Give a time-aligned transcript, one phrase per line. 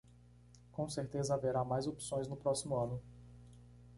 [0.71, 2.99] Com certeza haverá mais opções no próximo ano.